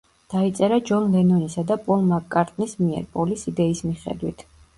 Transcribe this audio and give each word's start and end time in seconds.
დაიწერა 0.33 0.77
ჯონ 0.89 1.05
ლენონისა 1.15 1.63
და 1.73 1.77
პოლ 1.89 2.07
მაკ-კარტნის 2.13 2.75
მიერ, 2.81 3.07
პოლის 3.19 3.45
იდეის 3.53 3.85
მიხედვით. 3.91 4.45